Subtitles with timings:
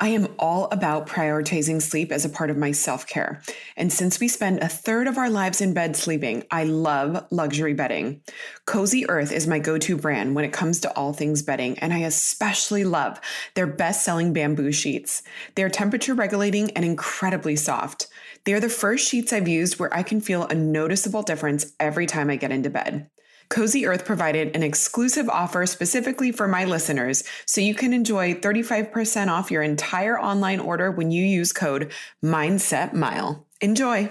[0.00, 3.42] I am all about prioritizing sleep as a part of my self care.
[3.76, 7.74] And since we spend a third of our lives in bed sleeping, I love luxury
[7.74, 8.22] bedding.
[8.64, 11.92] Cozy Earth is my go to brand when it comes to all things bedding, and
[11.92, 13.20] I especially love
[13.54, 15.24] their best selling bamboo sheets.
[15.56, 18.06] They're temperature regulating and incredibly soft.
[18.44, 22.30] They're the first sheets I've used where I can feel a noticeable difference every time
[22.30, 23.10] I get into bed.
[23.50, 29.28] Cozy Earth provided an exclusive offer specifically for my listeners, so you can enjoy 35%
[29.28, 31.90] off your entire online order when you use code
[32.22, 33.42] MindsetMile.
[33.62, 34.10] Enjoy!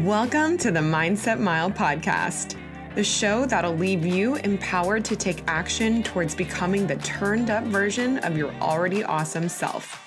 [0.00, 2.58] Welcome to the Mindset Mile podcast,
[2.94, 8.18] the show that'll leave you empowered to take action towards becoming the turned up version
[8.18, 10.02] of your already awesome self.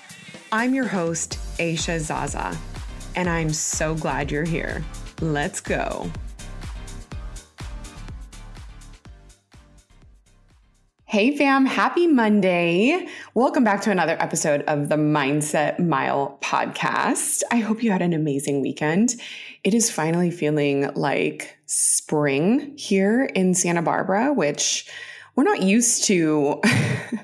[0.52, 2.56] I'm your host, Aisha Zaza
[3.16, 4.84] and I'm so glad you're here.
[5.20, 6.10] Let's go.
[11.10, 13.08] Hey fam, happy Monday.
[13.34, 17.42] Welcome back to another episode of the Mindset Mile podcast.
[17.50, 19.16] I hope you had an amazing weekend.
[19.64, 24.88] It is finally feeling like spring here in Santa Barbara, which
[25.34, 26.60] we're not used to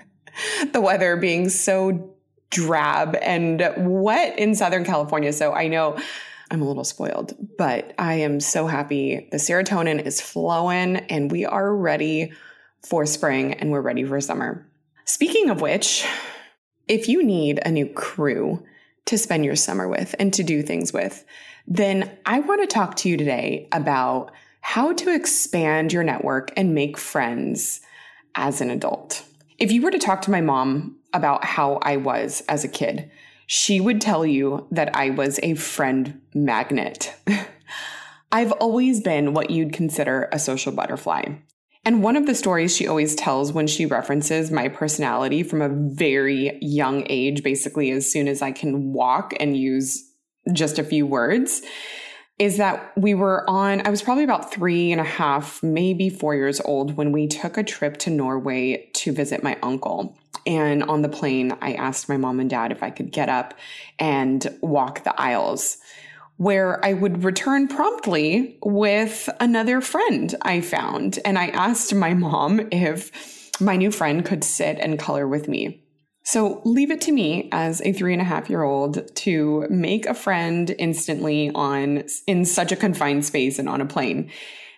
[0.73, 2.16] the weather being so
[2.51, 5.33] drab and wet in Southern California.
[5.33, 5.99] So I know
[6.51, 9.29] I'm a little spoiled, but I am so happy.
[9.33, 12.33] The serotonin is flowing and we are ready
[12.83, 14.67] for spring and we're ready for summer.
[15.05, 16.07] Speaking of which,
[16.89, 18.65] if you need a new crew
[19.07, 21.25] to spend your summer with and to do things with,
[21.67, 24.31] then I want to talk to you today about
[24.61, 27.81] how to expand your network and make friends
[28.35, 29.25] as an adult.
[29.59, 33.11] If you were to talk to my mom about how I was as a kid,
[33.47, 37.15] she would tell you that I was a friend magnet.
[38.33, 41.37] I've always been what you'd consider a social butterfly.
[41.85, 45.69] And one of the stories she always tells when she references my personality from a
[45.69, 50.03] very young age, basically as soon as I can walk and use
[50.53, 51.63] just a few words,
[52.39, 56.35] is that we were on, I was probably about three and a half, maybe four
[56.35, 60.19] years old when we took a trip to Norway to visit my uncle.
[60.47, 63.55] And on the plane, I asked my mom and dad if I could get up
[63.99, 65.79] and walk the aisles,
[66.37, 71.19] where I would return promptly with another friend I found.
[71.25, 75.83] And I asked my mom if my new friend could sit and color with me.
[76.27, 80.07] So leave it to me as a three and a half year old to make
[80.07, 84.33] a friend instantly on in such a confined space and on a plane.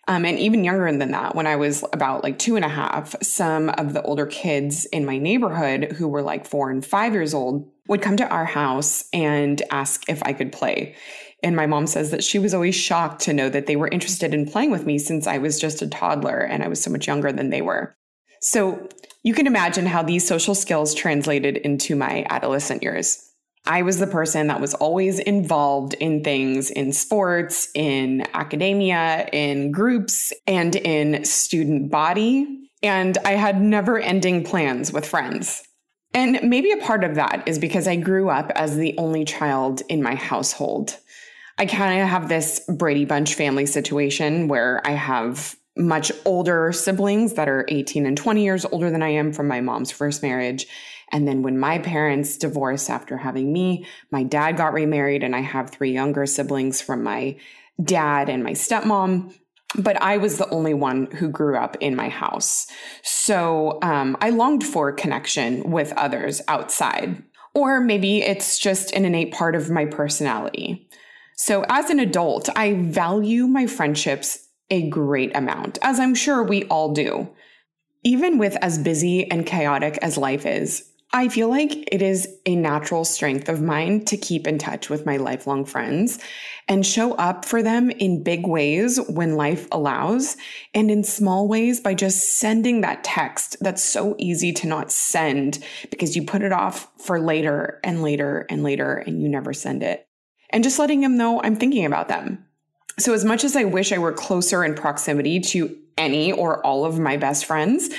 [0.08, 3.14] Um, and even younger than that, when I was about like two and a half,
[3.22, 7.34] some of the older kids in my neighborhood who were like four and five years
[7.34, 10.96] old would come to our house and ask if I could play.
[11.42, 14.32] And my mom says that she was always shocked to know that they were interested
[14.32, 17.06] in playing with me since I was just a toddler and I was so much
[17.06, 17.94] younger than they were.
[18.40, 18.88] So
[19.22, 23.27] you can imagine how these social skills translated into my adolescent years.
[23.68, 29.70] I was the person that was always involved in things in sports, in academia, in
[29.72, 32.70] groups, and in student body.
[32.82, 35.62] And I had never ending plans with friends.
[36.14, 39.82] And maybe a part of that is because I grew up as the only child
[39.90, 40.96] in my household.
[41.58, 47.34] I kind of have this Brady Bunch family situation where I have much older siblings
[47.34, 50.66] that are 18 and 20 years older than I am from my mom's first marriage.
[51.10, 55.40] And then when my parents divorced after having me, my dad got remarried, and I
[55.40, 57.36] have three younger siblings from my
[57.82, 59.34] dad and my stepmom.
[59.76, 62.66] But I was the only one who grew up in my house.
[63.02, 67.22] So um, I longed for connection with others outside.
[67.54, 70.88] Or maybe it's just an innate part of my personality.
[71.36, 76.64] So as an adult, I value my friendships a great amount, as I'm sure we
[76.64, 77.28] all do.
[78.04, 82.54] Even with as busy and chaotic as life is, I feel like it is a
[82.54, 86.18] natural strength of mine to keep in touch with my lifelong friends
[86.68, 90.36] and show up for them in big ways when life allows
[90.74, 95.64] and in small ways by just sending that text that's so easy to not send
[95.90, 99.82] because you put it off for later and later and later and you never send
[99.82, 100.06] it.
[100.50, 102.44] And just letting them know I'm thinking about them.
[102.98, 106.84] So, as much as I wish I were closer in proximity to any or all
[106.84, 107.90] of my best friends,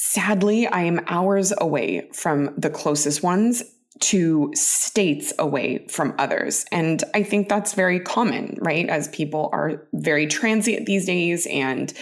[0.00, 3.64] sadly, I am hours away from the closest ones
[3.98, 6.64] to states away from others.
[6.70, 8.88] And I think that's very common, right?
[8.88, 11.92] As people are very transient these days and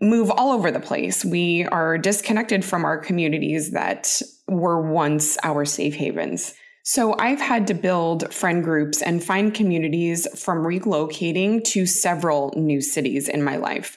[0.00, 1.24] move all over the place.
[1.24, 6.54] We are disconnected from our communities that were once our safe havens.
[6.82, 12.80] So I've had to build friend groups and find communities from relocating to several new
[12.80, 13.96] cities in my life.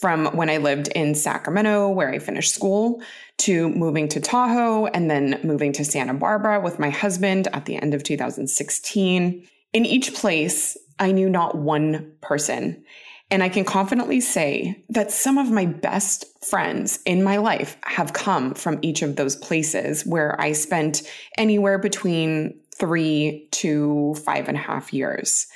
[0.00, 3.02] From when I lived in Sacramento, where I finished school,
[3.38, 7.76] to moving to Tahoe and then moving to Santa Barbara with my husband at the
[7.76, 9.46] end of 2016.
[9.72, 12.84] In each place, I knew not one person.
[13.30, 18.12] And I can confidently say that some of my best friends in my life have
[18.12, 21.02] come from each of those places where I spent
[21.38, 25.46] anywhere between three to five and a half years.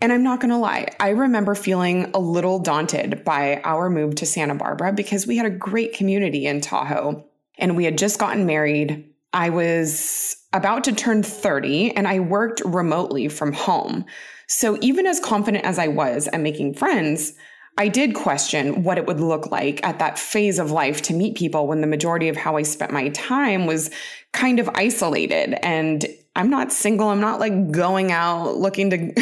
[0.00, 4.14] And I'm not going to lie, I remember feeling a little daunted by our move
[4.16, 7.24] to Santa Barbara because we had a great community in Tahoe
[7.58, 9.12] and we had just gotten married.
[9.32, 14.04] I was about to turn 30 and I worked remotely from home.
[14.46, 17.34] So even as confident as I was at making friends,
[17.76, 21.36] I did question what it would look like at that phase of life to meet
[21.36, 23.90] people when the majority of how I spent my time was
[24.32, 25.54] kind of isolated.
[25.64, 27.08] And I'm not single.
[27.08, 29.12] I'm not like going out looking to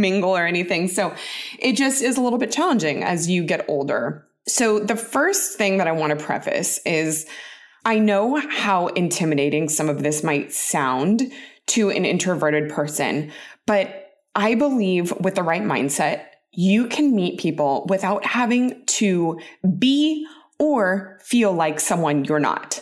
[0.00, 0.88] mingle or anything.
[0.88, 1.14] So
[1.58, 4.26] it just is a little bit challenging as you get older.
[4.48, 7.26] So the first thing that I want to preface is
[7.84, 11.22] I know how intimidating some of this might sound
[11.68, 13.32] to an introverted person,
[13.66, 19.40] but I believe with the right mindset, you can meet people without having to
[19.78, 20.26] be
[20.58, 22.80] or feel like someone you're not.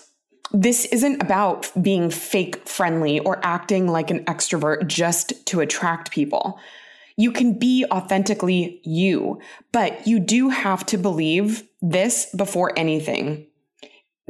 [0.52, 6.58] This isn't about being fake friendly or acting like an extrovert just to attract people.
[7.16, 9.40] You can be authentically you,
[9.72, 13.46] but you do have to believe this before anything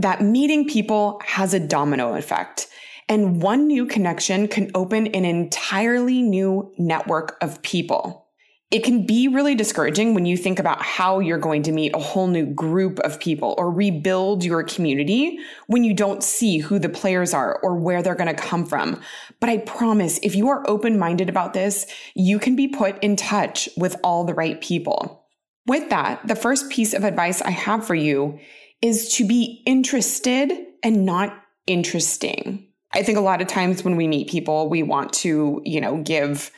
[0.01, 2.69] that meeting people has a domino effect.
[3.09, 8.29] And one new connection can open an entirely new network of people.
[8.71, 11.99] It can be really discouraging when you think about how you're going to meet a
[11.99, 16.89] whole new group of people or rebuild your community when you don't see who the
[16.89, 19.01] players are or where they're going to come from.
[19.41, 21.85] But I promise if you are open minded about this,
[22.15, 25.27] you can be put in touch with all the right people.
[25.67, 28.39] With that, the first piece of advice I have for you
[28.81, 30.53] is to be interested
[30.85, 31.37] and not
[31.67, 32.69] interesting.
[32.93, 36.03] I think a lot of times when we meet people, we want to, you know,
[36.03, 36.53] give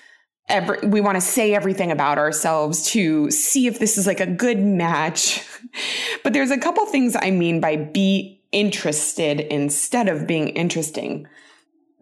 [0.48, 4.26] every, we want to say everything about ourselves to see if this is like a
[4.26, 5.44] good match.
[6.24, 11.26] but there's a couple things I mean by be interested instead of being interesting.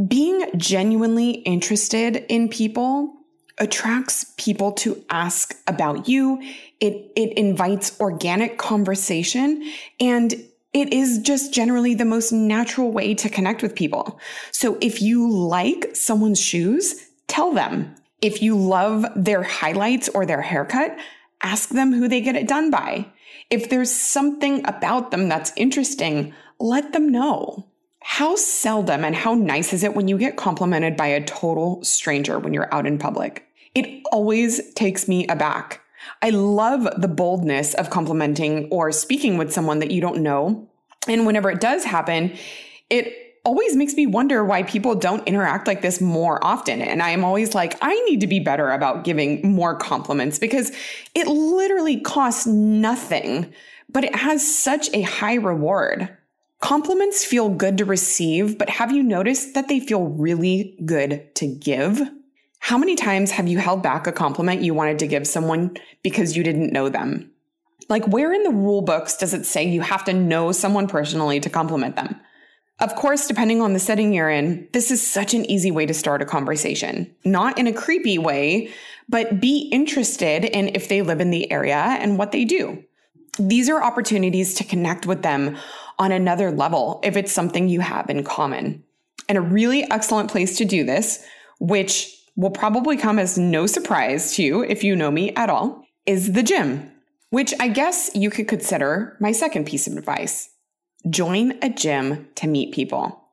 [0.06, 3.14] Being genuinely interested in people
[3.58, 6.40] attracts people to ask about you.
[6.80, 9.62] It, it invites organic conversation
[10.00, 10.32] and
[10.72, 14.18] it is just generally the most natural way to connect with people.
[14.52, 17.94] So if you like someone's shoes, tell them.
[18.20, 20.96] If you love their highlights or their haircut,
[21.42, 23.06] ask them who they get it done by.
[23.48, 27.66] If there's something about them that's interesting, let them know.
[28.00, 32.38] How seldom and how nice is it when you get complimented by a total stranger
[32.38, 33.46] when you're out in public?
[33.74, 35.80] It always takes me aback.
[36.22, 40.68] I love the boldness of complimenting or speaking with someone that you don't know.
[41.08, 42.36] And whenever it does happen,
[42.88, 46.82] it always makes me wonder why people don't interact like this more often.
[46.82, 50.72] And I am always like, I need to be better about giving more compliments because
[51.14, 53.52] it literally costs nothing,
[53.88, 56.16] but it has such a high reward.
[56.60, 61.46] Compliments feel good to receive, but have you noticed that they feel really good to
[61.46, 62.02] give?
[62.58, 66.36] How many times have you held back a compliment you wanted to give someone because
[66.36, 67.30] you didn't know them?
[67.88, 71.40] Like, where in the rule books does it say you have to know someone personally
[71.40, 72.20] to compliment them?
[72.80, 75.92] Of course, depending on the setting you're in, this is such an easy way to
[75.92, 77.14] start a conversation.
[77.26, 78.70] Not in a creepy way,
[79.06, 82.82] but be interested in if they live in the area and what they do.
[83.38, 85.58] These are opportunities to connect with them
[85.98, 88.82] on another level if it's something you have in common.
[89.28, 91.22] And a really excellent place to do this,
[91.58, 95.84] which will probably come as no surprise to you if you know me at all,
[96.06, 96.90] is the gym,
[97.28, 100.48] which I guess you could consider my second piece of advice.
[101.08, 103.24] Join a gym to meet people.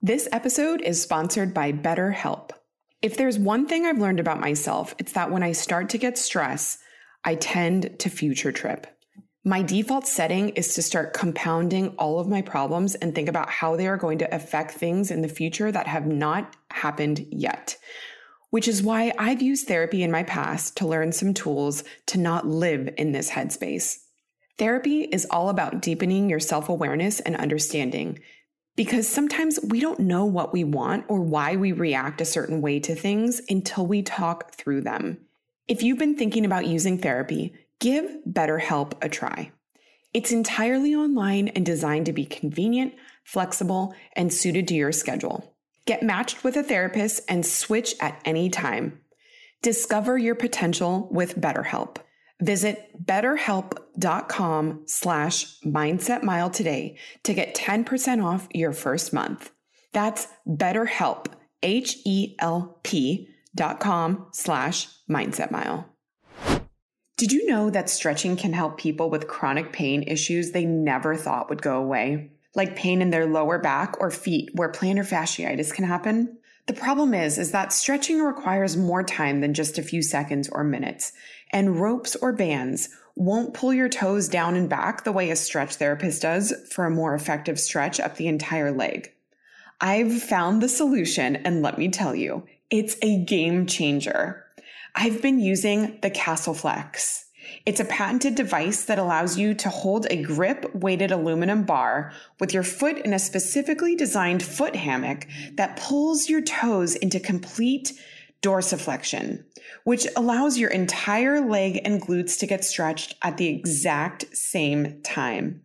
[0.00, 2.52] This episode is sponsored by BetterHelp.
[3.02, 6.16] If there's one thing I've learned about myself, it's that when I start to get
[6.16, 6.78] stress,
[7.22, 8.86] I tend to future trip.
[9.44, 13.76] My default setting is to start compounding all of my problems and think about how
[13.76, 17.76] they are going to affect things in the future that have not happened yet.
[18.48, 22.46] Which is why I've used therapy in my past to learn some tools to not
[22.46, 23.98] live in this headspace.
[24.58, 28.18] Therapy is all about deepening your self awareness and understanding
[28.76, 32.78] because sometimes we don't know what we want or why we react a certain way
[32.80, 35.18] to things until we talk through them.
[35.66, 39.52] If you've been thinking about using therapy, give BetterHelp a try.
[40.14, 45.54] It's entirely online and designed to be convenient, flexible, and suited to your schedule.
[45.84, 49.00] Get matched with a therapist and switch at any time.
[49.62, 51.98] Discover your potential with BetterHelp.
[52.40, 59.50] Visit betterhelp.com slash mindsetmile today to get 10% off your first month.
[59.92, 61.26] That's betterhelp,
[61.62, 65.84] H-E-L-P dot com slash mindsetmile.
[67.16, 71.48] Did you know that stretching can help people with chronic pain issues they never thought
[71.48, 72.30] would go away?
[72.54, 76.38] Like pain in their lower back or feet where plantar fasciitis can happen?
[76.68, 80.62] The problem is, is that stretching requires more time than just a few seconds or
[80.62, 81.12] minutes
[81.50, 85.74] and ropes or bands won't pull your toes down and back the way a stretch
[85.74, 89.12] therapist does for a more effective stretch up the entire leg.
[89.80, 94.44] I've found the solution, and let me tell you, it's a game changer.
[94.94, 97.24] I've been using the CastleFlexx.
[97.64, 102.52] It's a patented device that allows you to hold a grip weighted aluminum bar with
[102.52, 107.92] your foot in a specifically designed foot hammock that pulls your toes into complete
[108.42, 109.44] dorsiflexion,
[109.84, 115.62] which allows your entire leg and glutes to get stretched at the exact same time.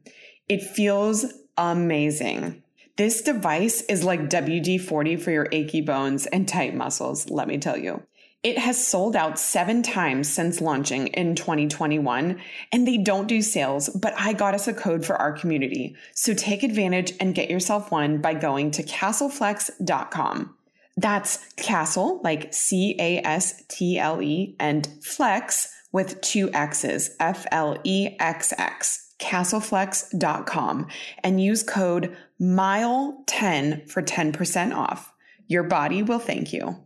[0.50, 1.25] It feels
[1.58, 2.63] amazing.
[2.96, 7.58] This device is like WD 40 for your achy bones and tight muscles, let me
[7.58, 8.03] tell you.
[8.44, 12.42] It has sold out seven times since launching in 2021,
[12.74, 15.96] and they don't do sales, but I got us a code for our community.
[16.13, 20.56] So take advantage and get yourself one by going to castleflexx.com.
[20.95, 27.45] That's Castle, like C A S T L E, and Flex with two X's, F
[27.51, 30.88] L E X X, castleflexx.com,
[31.23, 35.13] and use code MILE10 for 10% off.
[35.47, 36.77] Your body will thank you.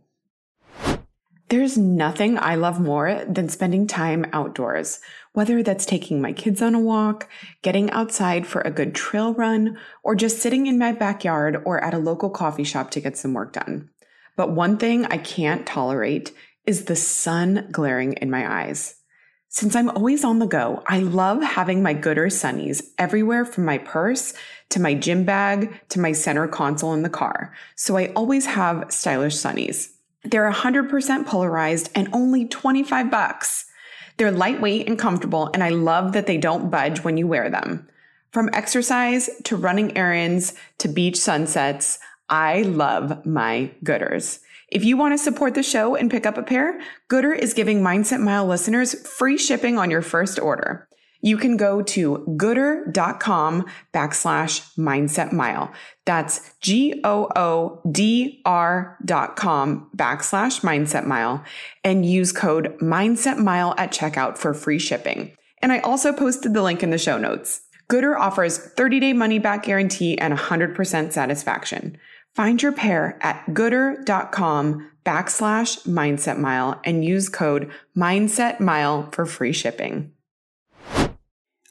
[1.48, 5.00] There's nothing I love more than spending time outdoors,
[5.32, 7.26] whether that's taking my kids on a walk,
[7.62, 11.94] getting outside for a good trail run, or just sitting in my backyard or at
[11.94, 13.88] a local coffee shop to get some work done.
[14.38, 16.32] But one thing I can't tolerate
[16.64, 18.94] is the sun glaring in my eyes.
[19.48, 23.78] Since I'm always on the go, I love having my Goodr sunnies everywhere from my
[23.78, 24.34] purse
[24.68, 27.52] to my gym bag to my center console in the car.
[27.74, 29.88] So I always have stylish sunnies.
[30.22, 33.64] They're 100% polarized and only 25 bucks.
[34.18, 37.88] They're lightweight and comfortable, and I love that they don't budge when you wear them.
[38.30, 44.40] From exercise to running errands to beach sunsets, I love my Goodrs.
[44.70, 46.78] If you want to support the show and pick up a pair,
[47.10, 50.88] Goodr is giving Mindset Mile listeners free shipping on your first order.
[51.20, 55.72] You can go to goodr.com backslash mindset mile.
[56.04, 61.42] That's G O O D R dot com backslash mindset mile
[61.82, 65.34] and use code mindset mile at checkout for free shipping.
[65.60, 67.62] And I also posted the link in the show notes.
[67.90, 71.98] Goodr offers 30 day money back guarantee and 100% satisfaction.
[72.38, 79.52] Find your pair at goodr.com backslash mindset mile and use code mindset mile for free
[79.52, 80.12] shipping.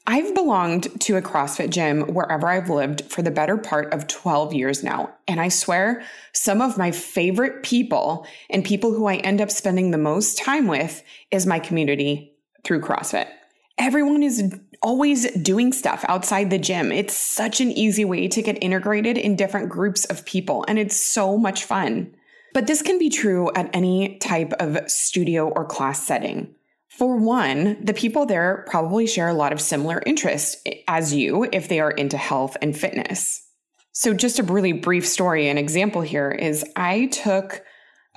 [0.06, 4.52] I've belonged to a CrossFit gym wherever I've lived for the better part of 12
[4.52, 5.14] years now.
[5.26, 6.02] And I swear,
[6.34, 10.66] some of my favorite people and people who I end up spending the most time
[10.66, 13.28] with is my community through CrossFit.
[13.78, 16.92] Everyone is always doing stuff outside the gym.
[16.92, 20.96] It's such an easy way to get integrated in different groups of people, and it's
[20.96, 22.14] so much fun.
[22.54, 26.54] But this can be true at any type of studio or class setting.
[26.88, 31.68] For one, the people there probably share a lot of similar interests as you if
[31.68, 33.46] they are into health and fitness.
[33.92, 37.62] So, just a really brief story, an example here is I took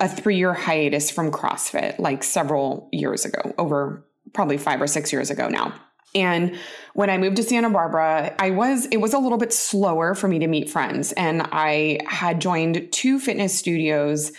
[0.00, 5.12] a three year hiatus from CrossFit like several years ago, over probably five or six
[5.12, 5.74] years ago now.
[6.14, 6.58] And
[6.94, 10.28] when I moved to Santa Barbara, I was, it was a little bit slower for
[10.28, 11.12] me to meet friends.
[11.12, 14.32] And I had joined two fitness studios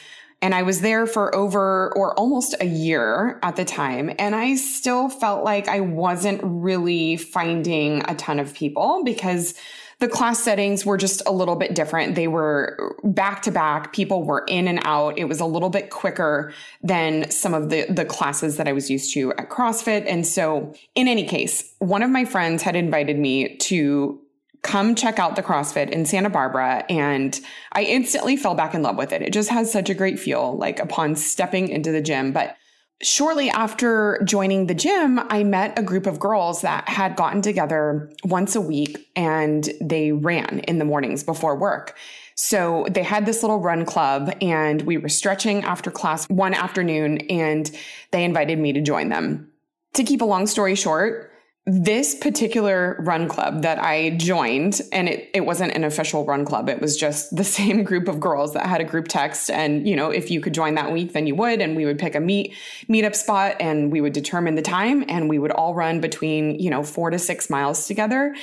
[0.43, 4.13] and I was there for over or almost a year at the time.
[4.19, 9.55] And I still felt like I wasn't really finding a ton of people because
[10.03, 12.15] the class settings were just a little bit different.
[12.15, 13.93] They were back to back.
[13.93, 15.17] People were in and out.
[15.17, 18.89] It was a little bit quicker than some of the, the classes that I was
[18.89, 20.05] used to at CrossFit.
[20.05, 24.19] And so, in any case, one of my friends had invited me to
[24.61, 26.83] come check out the CrossFit in Santa Barbara.
[26.89, 27.39] And
[27.71, 29.21] I instantly fell back in love with it.
[29.21, 32.33] It just has such a great feel, like upon stepping into the gym.
[32.33, 32.57] But
[33.01, 38.11] shortly after joining the gym, I met a group of girls that had gotten together
[38.23, 41.97] once a week and they ran in the mornings before work.
[42.35, 47.19] So they had this little run club and we were stretching after class one afternoon
[47.29, 47.69] and
[48.11, 49.51] they invited me to join them.
[49.93, 51.32] To keep a long story short,
[51.65, 56.67] this particular run club that I joined, and it, it wasn't an official run club,
[56.67, 59.49] it was just the same group of girls that had a group text.
[59.49, 61.61] And, you know, if you could join that week, then you would.
[61.61, 62.53] And we would pick a meet
[62.89, 66.69] meetup spot and we would determine the time and we would all run between, you
[66.69, 68.35] know, four to six miles together.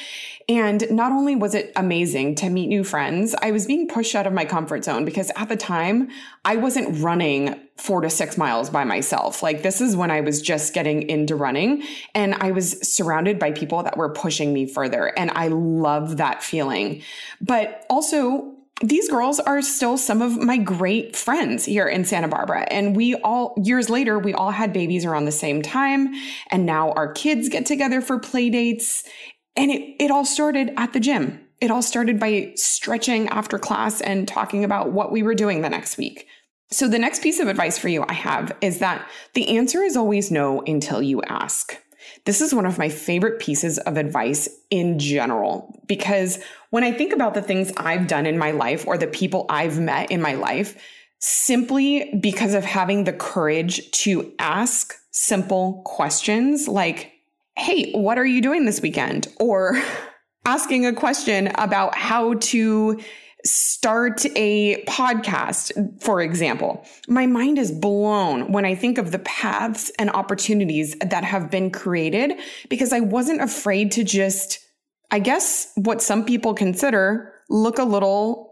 [0.49, 4.27] And not only was it amazing to meet new friends, I was being pushed out
[4.27, 6.09] of my comfort zone because at the time
[6.45, 9.43] I wasn't running four to six miles by myself.
[9.43, 11.83] Like this is when I was just getting into running
[12.15, 15.07] and I was surrounded by people that were pushing me further.
[15.19, 17.03] And I love that feeling.
[17.41, 22.67] But also, these girls are still some of my great friends here in Santa Barbara.
[22.71, 26.15] And we all, years later, we all had babies around the same time.
[26.51, 29.05] And now our kids get together for play dates.
[29.55, 31.41] And it, it all started at the gym.
[31.61, 35.69] It all started by stretching after class and talking about what we were doing the
[35.69, 36.27] next week.
[36.73, 39.97] So, the next piece of advice for you I have is that the answer is
[39.97, 41.77] always no until you ask.
[42.27, 46.39] This is one of my favorite pieces of advice in general because
[46.71, 49.81] when I think about the things I've done in my life or the people I've
[49.81, 50.81] met in my life,
[51.19, 57.13] simply because of having the courage to ask simple questions like,
[57.57, 59.27] Hey, what are you doing this weekend?
[59.39, 59.83] Or
[60.45, 63.01] asking a question about how to
[63.45, 66.85] start a podcast, for example.
[67.09, 71.71] My mind is blown when I think of the paths and opportunities that have been
[71.71, 72.35] created
[72.69, 74.59] because I wasn't afraid to just,
[75.11, 78.51] I guess, what some people consider look a little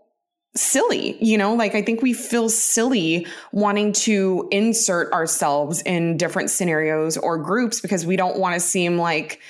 [0.56, 1.22] silly.
[1.24, 7.16] You know, like I think we feel silly wanting to insert ourselves in different scenarios
[7.16, 9.40] or groups because we don't want to seem like,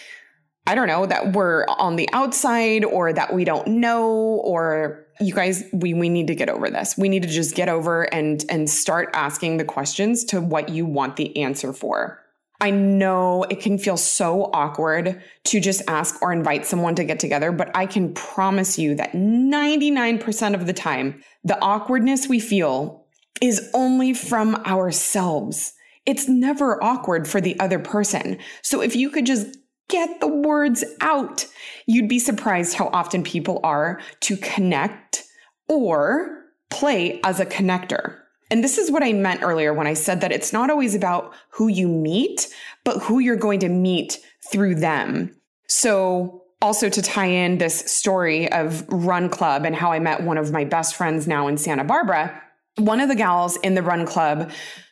[0.66, 4.10] I don't know, that we're on the outside or that we don't know
[4.44, 6.96] or you guys we we need to get over this.
[6.96, 10.86] We need to just get over and and start asking the questions to what you
[10.86, 12.20] want the answer for.
[12.60, 17.20] I know it can feel so awkward to just ask or invite someone to get
[17.20, 23.06] together, but I can promise you that 99% of the time, the awkwardness we feel
[23.40, 25.72] is only from ourselves.
[26.04, 28.38] It's never awkward for the other person.
[28.62, 29.56] So if you could just
[29.88, 31.46] get the words out,
[31.86, 35.24] you'd be surprised how often people are to connect
[35.68, 38.18] or play as a connector.
[38.50, 41.34] And this is what I meant earlier when I said that it's not always about
[41.50, 42.48] who you meet,
[42.84, 44.20] but who you're going to meet
[44.50, 45.34] through them.
[45.66, 50.38] So, also to tie in this story of Run Club and how I met one
[50.38, 52.42] of my best friends now in Santa Barbara,
[52.78, 54.50] one of the gals in the Run Club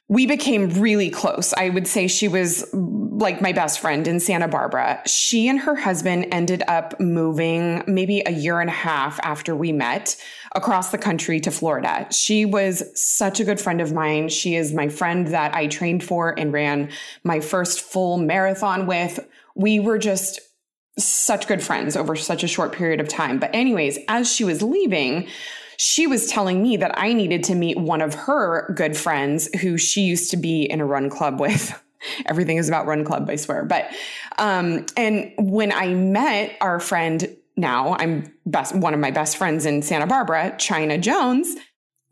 [0.08, 1.52] we became really close.
[1.54, 2.68] I would say she was
[3.16, 5.00] like my best friend in Santa Barbara.
[5.06, 9.72] She and her husband ended up moving maybe a year and a half after we
[9.72, 10.16] met
[10.54, 12.06] across the country to Florida.
[12.10, 14.28] She was such a good friend of mine.
[14.28, 16.90] She is my friend that I trained for and ran
[17.24, 19.18] my first full marathon with.
[19.54, 20.38] We were just
[20.98, 23.38] such good friends over such a short period of time.
[23.38, 25.26] But, anyways, as she was leaving,
[25.78, 29.78] she was telling me that I needed to meet one of her good friends who
[29.78, 31.82] she used to be in a run club with.
[32.26, 33.64] Everything is about run club, I swear.
[33.64, 33.90] But,
[34.38, 39.66] um, and when I met our friend now, I'm best, one of my best friends
[39.66, 41.56] in Santa Barbara, China Jones.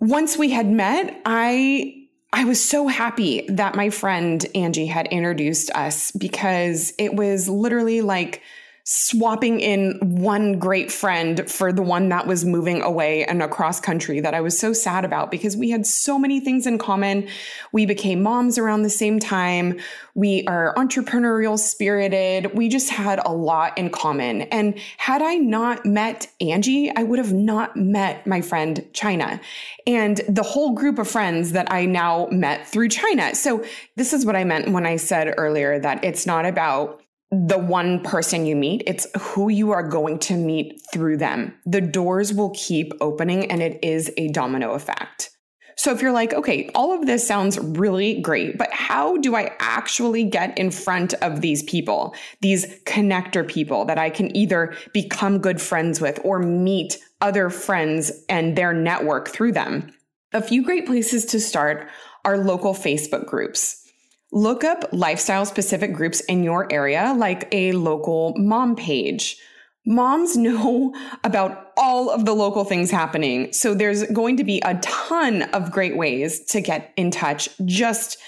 [0.01, 5.71] Once we had met, I I was so happy that my friend Angie had introduced
[5.71, 8.43] us because it was literally like
[8.87, 14.21] swapping in one great friend for the one that was moving away and across country
[14.21, 17.27] that I was so sad about because we had so many things in common.
[17.73, 19.81] We became moms around the same time.
[20.15, 22.55] We are entrepreneurial spirited.
[22.55, 24.43] We just had a lot in common.
[24.43, 29.41] And had I not met Angie, I would have not met my friend China
[29.87, 33.35] and the whole group of friends that I now met through China.
[33.35, 33.65] So
[33.97, 37.01] this is what I meant when I said earlier that it's not about
[37.47, 41.55] the one person you meet, it's who you are going to meet through them.
[41.67, 45.31] The doors will keep opening and it is a domino effect.
[45.77, 49.53] So if you're like, okay, all of this sounds really great, but how do I
[49.59, 55.41] actually get in front of these people, these connector people that I can either become
[55.41, 59.93] good friends with or meet other friends and their network through them?
[60.33, 61.89] A few great places to start
[62.25, 63.84] are local Facebook groups.
[64.35, 69.39] Look up lifestyle specific groups in your area, like a local mom page.
[69.87, 70.93] Moms know
[71.23, 73.53] about all of the local things happening.
[73.53, 78.19] So there's going to be a ton of great ways to get in touch just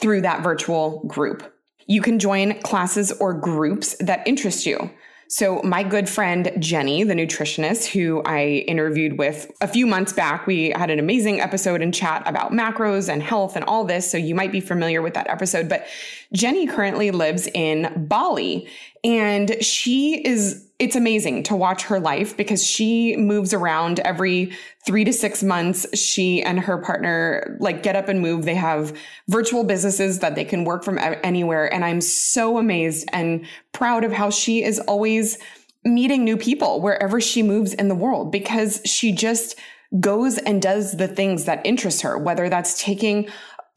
[0.00, 1.52] through that virtual group.
[1.88, 4.88] You can join classes or groups that interest you.
[5.30, 10.46] So, my good friend Jenny, the nutritionist who I interviewed with a few months back,
[10.46, 14.10] we had an amazing episode and chat about macros and health and all this.
[14.10, 15.68] So, you might be familiar with that episode.
[15.68, 15.86] But
[16.32, 18.68] Jenny currently lives in Bali
[19.04, 25.04] and she is it's amazing to watch her life because she moves around every three
[25.04, 25.86] to six months.
[25.98, 28.44] She and her partner like get up and move.
[28.44, 31.72] They have virtual businesses that they can work from anywhere.
[31.72, 35.38] And I'm so amazed and proud of how she is always
[35.84, 39.58] meeting new people wherever she moves in the world because she just
[39.98, 43.28] goes and does the things that interest her, whether that's taking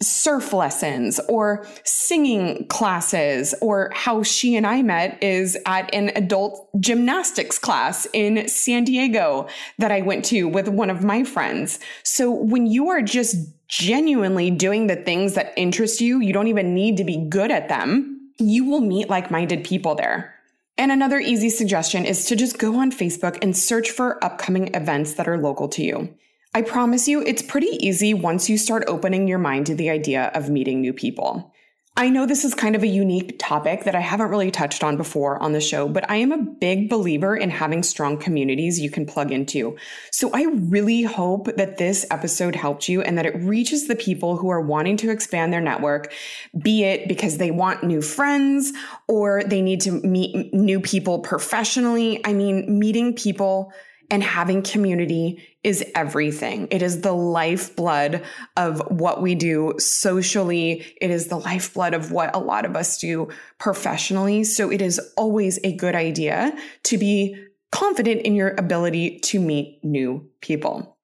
[0.01, 6.69] surf lessons or singing classes or how she and I met is at an adult
[6.79, 11.79] gymnastics class in San Diego that I went to with one of my friends.
[12.03, 13.35] So when you are just
[13.67, 17.69] genuinely doing the things that interest you, you don't even need to be good at
[17.69, 18.31] them.
[18.37, 20.35] You will meet like-minded people there.
[20.77, 25.13] And another easy suggestion is to just go on Facebook and search for upcoming events
[25.13, 26.13] that are local to you.
[26.53, 30.31] I promise you, it's pretty easy once you start opening your mind to the idea
[30.33, 31.53] of meeting new people.
[31.97, 34.95] I know this is kind of a unique topic that I haven't really touched on
[34.95, 38.89] before on the show, but I am a big believer in having strong communities you
[38.89, 39.77] can plug into.
[40.11, 44.37] So I really hope that this episode helped you and that it reaches the people
[44.37, 46.13] who are wanting to expand their network,
[46.61, 48.71] be it because they want new friends
[49.07, 52.25] or they need to meet new people professionally.
[52.25, 53.73] I mean, meeting people
[54.12, 56.67] and having community is everything.
[56.69, 58.24] It is the lifeblood
[58.58, 60.86] of what we do socially.
[61.02, 64.43] It is the lifeblood of what a lot of us do professionally.
[64.43, 67.38] So it is always a good idea to be
[67.71, 70.97] confident in your ability to meet new people.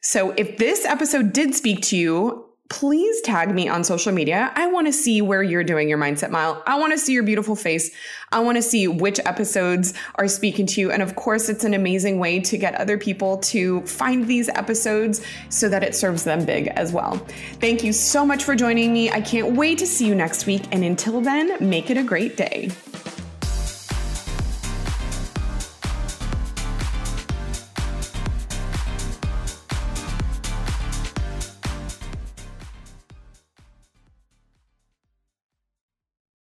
[0.00, 4.50] So if this episode did speak to you, please tag me on social media.
[4.54, 6.62] I want to see where you're doing your mindset mile.
[6.66, 7.90] I want to see your beautiful face.
[8.32, 10.90] I want to see which episodes are speaking to you.
[10.90, 15.20] And of course, it's an amazing way to get other people to find these episodes
[15.50, 17.18] so that it serves them big as well.
[17.60, 19.10] Thank you so much for joining me.
[19.10, 20.62] I can't wait to see you next week.
[20.72, 22.70] And until then, make it a great day.